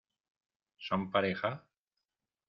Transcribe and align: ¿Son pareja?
¿Son 0.79 1.11
pareja? 1.11 1.63